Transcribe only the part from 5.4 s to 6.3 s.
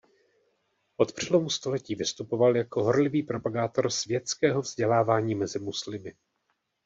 muslimy.